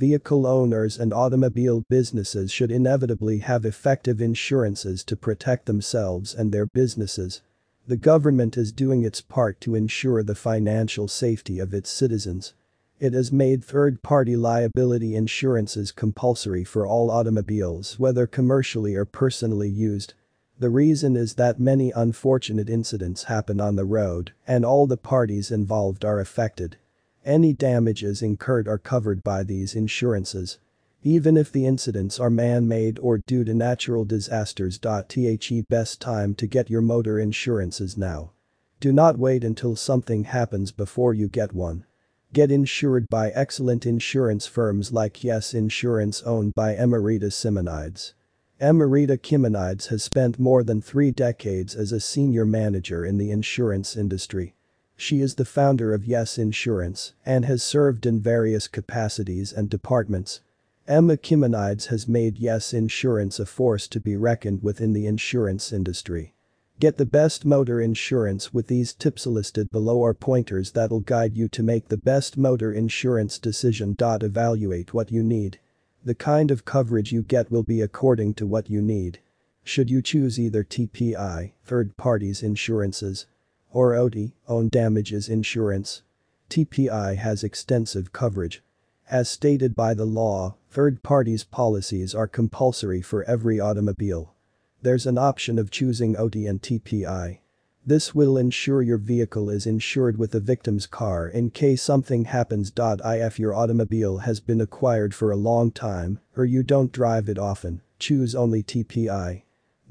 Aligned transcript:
Vehicle 0.00 0.46
owners 0.46 0.98
and 0.98 1.12
automobile 1.12 1.84
businesses 1.90 2.50
should 2.50 2.70
inevitably 2.72 3.40
have 3.40 3.66
effective 3.66 4.18
insurances 4.18 5.04
to 5.04 5.14
protect 5.14 5.66
themselves 5.66 6.34
and 6.34 6.50
their 6.50 6.64
businesses. 6.64 7.42
The 7.86 7.98
government 7.98 8.56
is 8.56 8.72
doing 8.72 9.04
its 9.04 9.20
part 9.20 9.60
to 9.60 9.74
ensure 9.74 10.22
the 10.22 10.34
financial 10.34 11.06
safety 11.06 11.58
of 11.58 11.74
its 11.74 11.90
citizens. 11.90 12.54
It 12.98 13.12
has 13.12 13.30
made 13.30 13.62
third-party 13.62 14.36
liability 14.36 15.14
insurances 15.14 15.92
compulsory 15.92 16.64
for 16.64 16.86
all 16.86 17.10
automobiles 17.10 17.98
whether 17.98 18.26
commercially 18.26 18.94
or 18.94 19.04
personally 19.04 19.68
used. 19.68 20.14
The 20.58 20.70
reason 20.70 21.14
is 21.14 21.34
that 21.34 21.60
many 21.60 21.92
unfortunate 21.94 22.70
incidents 22.70 23.24
happen 23.24 23.60
on 23.60 23.76
the 23.76 23.84
road 23.84 24.32
and 24.46 24.64
all 24.64 24.86
the 24.86 24.96
parties 24.96 25.50
involved 25.50 26.06
are 26.06 26.20
affected. 26.20 26.78
Any 27.24 27.52
damages 27.52 28.22
incurred 28.22 28.66
are 28.66 28.78
covered 28.78 29.22
by 29.22 29.42
these 29.42 29.74
insurances. 29.74 30.58
Even 31.02 31.36
if 31.36 31.50
the 31.50 31.66
incidents 31.66 32.20
are 32.20 32.30
man-made 32.30 32.98
or 32.98 33.18
due 33.18 33.44
to 33.44 33.54
natural 33.54 34.04
disasters. 34.04 34.78
The 34.78 35.64
best 35.68 36.00
time 36.00 36.34
to 36.34 36.46
get 36.46 36.70
your 36.70 36.82
motor 36.82 37.18
insurances 37.18 37.96
now. 37.96 38.32
Do 38.80 38.92
not 38.92 39.18
wait 39.18 39.44
until 39.44 39.76
something 39.76 40.24
happens 40.24 40.72
before 40.72 41.12
you 41.12 41.28
get 41.28 41.54
one. 41.54 41.84
Get 42.32 42.50
insured 42.50 43.08
by 43.08 43.30
excellent 43.30 43.86
insurance 43.86 44.46
firms 44.46 44.92
like 44.92 45.24
Yes 45.24 45.52
Insurance 45.52 46.22
owned 46.22 46.54
by 46.54 46.74
Emma 46.74 47.00
Rita 47.00 47.30
Simonides. 47.30 48.14
Emma 48.60 48.86
Rita 48.86 49.18
Simonides 49.22 49.88
has 49.88 50.04
spent 50.04 50.38
more 50.38 50.62
than 50.62 50.80
three 50.80 51.10
decades 51.10 51.74
as 51.74 51.92
a 51.92 52.00
senior 52.00 52.44
manager 52.44 53.04
in 53.04 53.18
the 53.18 53.30
insurance 53.30 53.96
industry. 53.96 54.54
She 55.00 55.22
is 55.22 55.36
the 55.36 55.46
founder 55.46 55.94
of 55.94 56.04
Yes 56.04 56.36
Insurance 56.36 57.14
and 57.24 57.46
has 57.46 57.62
served 57.62 58.04
in 58.04 58.20
various 58.20 58.68
capacities 58.68 59.50
and 59.50 59.70
departments. 59.70 60.42
Emma 60.86 61.16
Simonides 61.16 61.86
has 61.86 62.06
made 62.06 62.36
Yes 62.36 62.74
Insurance 62.74 63.40
a 63.40 63.46
force 63.46 63.88
to 63.88 63.98
be 63.98 64.14
reckoned 64.14 64.62
with 64.62 64.78
in 64.78 64.92
the 64.92 65.06
insurance 65.06 65.72
industry. 65.72 66.34
Get 66.78 66.98
the 66.98 67.06
best 67.06 67.46
motor 67.46 67.80
insurance 67.80 68.52
with 68.52 68.66
these 68.66 68.92
tips 68.92 69.26
listed 69.26 69.70
below 69.70 70.04
are 70.04 70.12
pointers 70.12 70.72
that'll 70.72 71.00
guide 71.00 71.34
you 71.34 71.48
to 71.48 71.62
make 71.62 71.88
the 71.88 71.96
best 71.96 72.36
motor 72.36 72.70
insurance 72.70 73.38
decision. 73.38 73.96
Evaluate 73.98 74.92
what 74.92 75.10
you 75.10 75.22
need. 75.22 75.60
The 76.04 76.14
kind 76.14 76.50
of 76.50 76.66
coverage 76.66 77.10
you 77.10 77.22
get 77.22 77.50
will 77.50 77.62
be 77.62 77.80
according 77.80 78.34
to 78.34 78.46
what 78.46 78.68
you 78.68 78.82
need. 78.82 79.20
Should 79.64 79.88
you 79.88 80.02
choose 80.02 80.38
either 80.38 80.62
TPI, 80.62 81.52
third 81.64 81.96
parties 81.96 82.42
insurances, 82.42 83.24
or 83.72 83.96
OD, 83.96 84.32
own 84.48 84.68
damages 84.68 85.28
insurance. 85.28 86.02
TPI 86.48 87.16
has 87.16 87.44
extensive 87.44 88.12
coverage. 88.12 88.62
As 89.10 89.28
stated 89.28 89.74
by 89.74 89.94
the 89.94 90.04
law, 90.04 90.56
third 90.68 91.02
parties 91.02 91.44
policies 91.44 92.14
are 92.14 92.28
compulsory 92.28 93.02
for 93.02 93.24
every 93.24 93.58
automobile. 93.58 94.34
There's 94.82 95.06
an 95.06 95.18
option 95.18 95.58
of 95.58 95.70
choosing 95.70 96.16
OD 96.16 96.36
and 96.36 96.62
TPI. 96.62 97.38
This 97.84 98.14
will 98.14 98.36
ensure 98.36 98.82
your 98.82 98.98
vehicle 98.98 99.50
is 99.50 99.66
insured 99.66 100.18
with 100.18 100.32
the 100.32 100.40
victim's 100.40 100.86
car 100.86 101.26
in 101.26 101.50
case 101.50 101.82
something 101.82 102.26
happens. 102.26 102.72
If 102.76 103.38
your 103.38 103.54
automobile 103.54 104.18
has 104.18 104.38
been 104.38 104.60
acquired 104.60 105.14
for 105.14 105.30
a 105.30 105.36
long 105.36 105.70
time 105.70 106.20
or 106.36 106.44
you 106.44 106.62
don't 106.62 106.92
drive 106.92 107.28
it 107.28 107.38
often, 107.38 107.80
choose 107.98 108.34
only 108.34 108.62
TPI. 108.62 109.42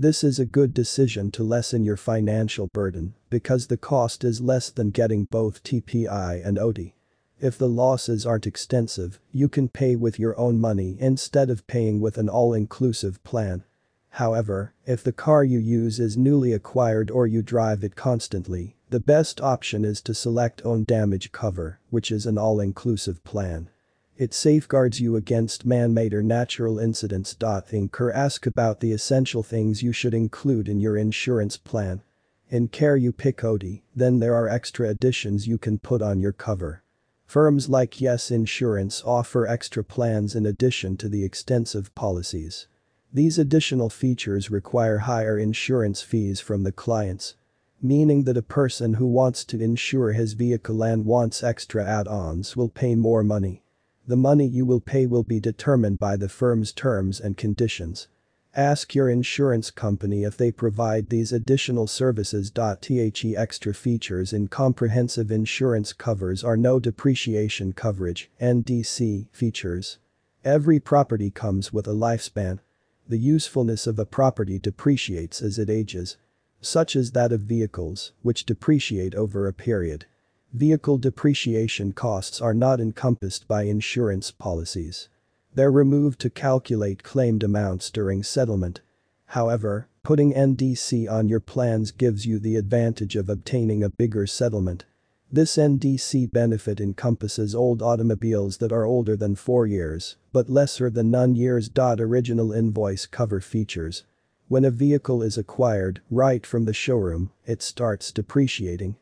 This 0.01 0.23
is 0.23 0.39
a 0.39 0.45
good 0.45 0.73
decision 0.73 1.29
to 1.31 1.43
lessen 1.43 1.83
your 1.83 1.97
financial 1.97 2.67
burden 2.67 3.15
because 3.29 3.67
the 3.67 3.75
cost 3.75 4.23
is 4.23 4.39
less 4.39 4.69
than 4.69 4.91
getting 4.91 5.25
both 5.25 5.61
TPI 5.61 6.41
and 6.41 6.57
OD. 6.57 6.93
If 7.41 7.57
the 7.57 7.67
losses 7.67 8.25
aren't 8.25 8.47
extensive, 8.47 9.19
you 9.33 9.49
can 9.49 9.67
pay 9.67 9.97
with 9.97 10.17
your 10.17 10.39
own 10.39 10.57
money 10.57 10.95
instead 11.01 11.49
of 11.49 11.67
paying 11.67 11.99
with 11.99 12.17
an 12.17 12.29
all-inclusive 12.29 13.21
plan. 13.25 13.65
However, 14.11 14.73
if 14.85 15.03
the 15.03 15.11
car 15.11 15.43
you 15.43 15.59
use 15.59 15.99
is 15.99 16.15
newly 16.15 16.53
acquired 16.53 17.11
or 17.11 17.27
you 17.27 17.41
drive 17.41 17.83
it 17.83 17.97
constantly, 17.97 18.77
the 18.89 19.01
best 19.01 19.41
option 19.41 19.83
is 19.83 20.01
to 20.03 20.13
select 20.13 20.61
own 20.63 20.85
damage 20.85 21.33
cover, 21.33 21.81
which 21.89 22.09
is 22.09 22.25
an 22.25 22.37
all-inclusive 22.37 23.21
plan. 23.25 23.69
It 24.19 24.33
safeguards 24.33 24.99
you 24.99 25.15
against 25.15 25.65
man-made 25.65 26.13
or 26.13 26.21
natural 26.21 26.77
incidents. 26.77 27.33
Inker 27.35 28.13
ask 28.13 28.45
about 28.45 28.81
the 28.81 28.91
essential 28.91 29.43
things 29.43 29.81
you 29.81 29.93
should 29.93 30.13
include 30.13 30.67
in 30.67 30.81
your 30.81 30.97
insurance 30.97 31.55
plan. 31.55 32.01
In 32.49 32.67
care 32.67 32.97
you 32.97 33.13
pick 33.13 33.45
OD, 33.45 33.79
then 33.95 34.19
there 34.19 34.35
are 34.35 34.49
extra 34.49 34.89
additions 34.89 35.47
you 35.47 35.57
can 35.57 35.79
put 35.79 36.01
on 36.01 36.19
your 36.19 36.33
cover. 36.33 36.83
Firms 37.27 37.69
like 37.69 38.01
Yes 38.01 38.29
Insurance 38.29 39.01
offer 39.05 39.47
extra 39.47 39.85
plans 39.85 40.35
in 40.35 40.45
addition 40.45 40.97
to 40.97 41.07
the 41.07 41.23
extensive 41.23 41.95
policies. 41.95 42.67
These 43.13 43.39
additional 43.39 43.89
features 43.89 44.51
require 44.51 44.97
higher 44.97 45.39
insurance 45.39 46.01
fees 46.01 46.41
from 46.41 46.63
the 46.63 46.73
clients. 46.73 47.37
Meaning 47.81 48.25
that 48.25 48.35
a 48.35 48.41
person 48.41 48.95
who 48.95 49.07
wants 49.07 49.45
to 49.45 49.61
insure 49.61 50.11
his 50.11 50.33
vehicle 50.33 50.83
and 50.83 51.05
wants 51.05 51.41
extra 51.41 51.85
add-ons 51.85 52.57
will 52.57 52.67
pay 52.67 52.95
more 52.95 53.23
money. 53.23 53.63
The 54.09 54.17
money 54.17 54.47
you 54.47 54.65
will 54.65 54.79
pay 54.79 55.05
will 55.05 55.21
be 55.21 55.39
determined 55.39 55.99
by 55.99 56.17
the 56.17 56.29
firm's 56.29 56.73
terms 56.73 57.19
and 57.19 57.37
conditions. 57.37 58.07
Ask 58.55 58.95
your 58.95 59.07
insurance 59.07 59.69
company 59.69 60.23
if 60.23 60.35
they 60.35 60.51
provide 60.51 61.09
these 61.09 61.31
additional 61.31 61.85
services. 61.85 62.49
The 62.49 63.35
extra 63.37 63.71
features 63.75 64.33
in 64.33 64.47
comprehensive 64.47 65.29
insurance 65.29 65.93
covers 65.93 66.43
are 66.43 66.57
no 66.57 66.79
depreciation 66.79 67.73
coverage 67.73 68.31
NDC 68.41 69.27
features. 69.31 69.99
Every 70.43 70.79
property 70.79 71.29
comes 71.29 71.71
with 71.71 71.87
a 71.87 71.93
lifespan. 71.93 72.61
The 73.07 73.19
usefulness 73.19 73.85
of 73.85 73.99
a 73.99 74.07
property 74.07 74.57
depreciates 74.57 75.43
as 75.43 75.59
it 75.59 75.69
ages. 75.69 76.17
Such 76.61 76.95
as 76.95 77.11
that 77.11 77.31
of 77.31 77.41
vehicles, 77.41 78.13
which 78.23 78.47
depreciate 78.47 79.13
over 79.13 79.47
a 79.47 79.53
period. 79.53 80.07
Vehicle 80.53 80.97
depreciation 80.97 81.91
costs 81.91 82.41
are 82.41 82.55
not 82.55 82.81
encompassed 82.81 83.47
by 83.47 83.63
insurance 83.63 84.31
policies. 84.31 85.07
They're 85.53 85.71
removed 85.71 86.19
to 86.21 86.31
calculate 86.31 87.03
claimed 87.03 87.43
amounts 87.43 87.91
during 87.91 88.23
settlement. 88.23 88.81
However, 89.27 89.89
putting 90.01 90.33
NDC 90.33 91.07
on 91.07 91.29
your 91.29 91.39
plans 91.39 91.91
gives 91.91 92.25
you 92.25 92.39
the 92.39 92.55
advantage 92.55 93.15
of 93.15 93.29
obtaining 93.29 93.83
a 93.83 93.91
bigger 93.91 94.25
settlement. 94.25 94.85
This 95.31 95.55
NDC 95.55 96.31
benefit 96.31 96.81
encompasses 96.81 97.53
old 97.53 97.83
automobiles 97.83 98.57
that 98.57 98.71
are 98.71 98.85
older 98.85 99.15
than 99.15 99.35
4 99.35 99.67
years, 99.67 100.15
but 100.33 100.49
lesser 100.49 100.89
than 100.89 101.11
none 101.11 101.35
years. 101.35 101.69
Original 101.77 102.51
invoice 102.51 103.05
cover 103.05 103.39
features. 103.39 104.03
When 104.47 104.65
a 104.65 104.71
vehicle 104.71 105.21
is 105.21 105.37
acquired, 105.37 106.01
right 106.09 106.43
from 106.43 106.65
the 106.65 106.73
showroom, 106.73 107.29
it 107.45 107.61
starts 107.61 108.11
depreciating. 108.11 108.95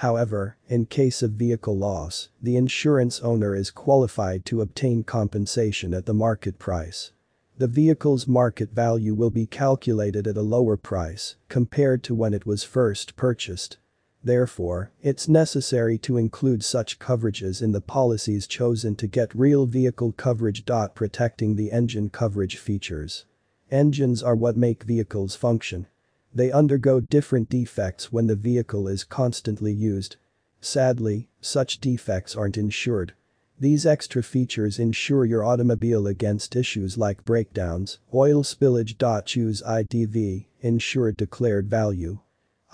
However, 0.00 0.56
in 0.66 0.86
case 0.86 1.22
of 1.22 1.32
vehicle 1.32 1.76
loss, 1.76 2.30
the 2.40 2.56
insurance 2.56 3.20
owner 3.20 3.54
is 3.54 3.70
qualified 3.70 4.46
to 4.46 4.62
obtain 4.62 5.02
compensation 5.02 5.92
at 5.92 6.06
the 6.06 6.14
market 6.14 6.58
price. 6.58 7.12
The 7.58 7.66
vehicle's 7.66 8.26
market 8.26 8.70
value 8.70 9.12
will 9.12 9.28
be 9.28 9.44
calculated 9.44 10.26
at 10.26 10.38
a 10.38 10.40
lower 10.56 10.78
price 10.78 11.36
compared 11.50 12.02
to 12.04 12.14
when 12.14 12.32
it 12.32 12.46
was 12.46 12.64
first 12.64 13.14
purchased. 13.14 13.76
Therefore, 14.24 14.90
it's 15.02 15.28
necessary 15.28 15.98
to 15.98 16.16
include 16.16 16.64
such 16.64 16.98
coverages 16.98 17.60
in 17.60 17.72
the 17.72 17.82
policies 17.82 18.46
chosen 18.46 18.96
to 18.96 19.06
get 19.06 19.34
real 19.34 19.66
vehicle 19.66 20.12
coverage. 20.12 20.64
Protecting 20.94 21.56
the 21.56 21.70
engine 21.70 22.08
coverage 22.08 22.56
features. 22.56 23.26
Engines 23.70 24.22
are 24.22 24.34
what 24.34 24.56
make 24.56 24.84
vehicles 24.84 25.36
function. 25.36 25.88
They 26.34 26.52
undergo 26.52 27.00
different 27.00 27.48
defects 27.48 28.12
when 28.12 28.26
the 28.26 28.36
vehicle 28.36 28.86
is 28.86 29.04
constantly 29.04 29.72
used. 29.72 30.16
Sadly, 30.60 31.28
such 31.40 31.80
defects 31.80 32.36
aren't 32.36 32.58
insured. 32.58 33.14
These 33.58 33.84
extra 33.84 34.22
features 34.22 34.78
insure 34.78 35.24
your 35.24 35.44
automobile 35.44 36.06
against 36.06 36.56
issues 36.56 36.96
like 36.96 37.24
breakdowns, 37.24 37.98
oil 38.14 38.42
spillage. 38.42 38.96
Choose 39.26 39.62
IDV, 39.62 40.46
insured 40.60 41.16
declared 41.16 41.68
value. 41.68 42.20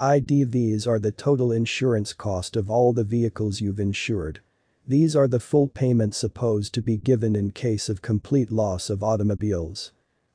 IDVs 0.01 0.87
are 0.87 0.99
the 0.99 1.11
total 1.11 1.51
insurance 1.51 2.13
cost 2.13 2.55
of 2.57 2.71
all 2.71 2.93
the 2.93 3.05
vehicles 3.05 3.61
you've 3.61 3.81
insured. 3.81 4.41
These 4.87 5.17
are 5.17 5.27
the 5.27 5.41
full 5.41 5.67
payments 5.67 6.19
supposed 6.19 6.73
to 6.75 6.83
be 6.83 6.99
given 6.99 7.35
in 7.35 7.51
case 7.51 7.89
of 7.89 8.03
complete 8.03 8.53
loss 8.53 8.91
of 8.91 9.03
automobiles. 9.03 9.91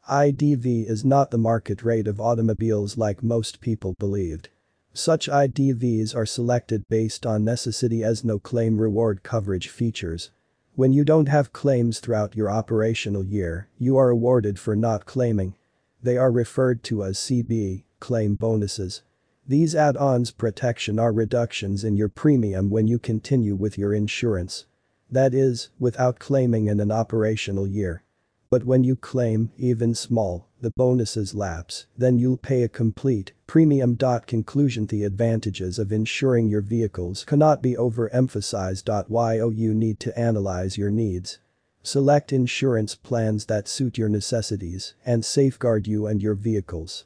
IDV 0.09 0.89
is 0.89 1.05
not 1.05 1.29
the 1.29 1.37
market 1.37 1.83
rate 1.83 2.07
of 2.07 2.19
automobiles 2.19 2.97
like 2.97 3.21
most 3.21 3.61
people 3.61 3.93
believed. 3.99 4.49
Such 4.93 5.29
IDVs 5.29 6.15
are 6.15 6.25
selected 6.25 6.83
based 6.89 7.25
on 7.25 7.45
necessity 7.45 8.03
as 8.03 8.25
no 8.25 8.39
claim 8.39 8.77
reward 8.77 9.23
coverage 9.23 9.69
features. 9.69 10.31
When 10.75 10.91
you 10.91 11.05
don't 11.05 11.27
have 11.27 11.53
claims 11.53 11.99
throughout 11.99 12.35
your 12.35 12.49
operational 12.49 13.23
year, 13.23 13.67
you 13.77 13.95
are 13.95 14.09
awarded 14.09 14.57
for 14.57 14.75
not 14.75 15.05
claiming. 15.05 15.53
They 16.01 16.17
are 16.17 16.31
referred 16.31 16.83
to 16.85 17.03
as 17.03 17.17
CB, 17.17 17.83
claim 17.99 18.35
bonuses. 18.35 19.03
These 19.47 19.75
add-ons 19.75 20.31
protection 20.31 20.97
are 20.97 21.13
reductions 21.13 21.83
in 21.83 21.95
your 21.95 22.09
premium 22.09 22.69
when 22.69 22.87
you 22.87 22.97
continue 22.99 23.55
with 23.55 23.77
your 23.77 23.93
insurance. 23.93 24.65
That 25.11 25.33
is, 25.33 25.69
without 25.79 26.19
claiming 26.19 26.67
in 26.67 26.79
an 26.79 26.91
operational 26.91 27.67
year. 27.67 28.03
But 28.51 28.65
when 28.65 28.83
you 28.83 28.97
claim, 28.97 29.51
even 29.57 29.95
small, 29.95 30.49
the 30.59 30.71
bonuses 30.71 31.33
lapse, 31.33 31.85
then 31.97 32.19
you'll 32.19 32.35
pay 32.35 32.63
a 32.63 32.67
complete 32.67 33.31
premium. 33.47 33.95
Conclusion 33.95 34.87
The 34.87 35.05
advantages 35.05 35.79
of 35.79 35.93
insuring 35.93 36.49
your 36.49 36.59
vehicles 36.59 37.23
cannot 37.23 37.61
be 37.61 37.75
overemphasized. 37.75 38.89
Yo 38.89 39.45
oh, 39.45 39.49
you 39.51 39.73
need 39.73 40.01
to 40.01 40.19
analyze 40.19 40.77
your 40.77 40.91
needs. 40.91 41.39
Select 41.81 42.33
insurance 42.33 42.93
plans 42.93 43.45
that 43.45 43.69
suit 43.69 43.97
your 43.97 44.09
necessities 44.09 44.95
and 45.05 45.23
safeguard 45.23 45.87
you 45.87 46.05
and 46.05 46.21
your 46.21 46.35
vehicles. 46.35 47.05